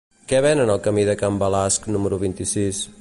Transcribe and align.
Què 0.29 0.37
venen 0.45 0.71
al 0.75 0.81
camí 0.87 1.03
de 1.09 1.15
Can 1.23 1.37
Balasc 1.43 1.87
número 1.97 2.21
vint-i-sis? 2.25 2.83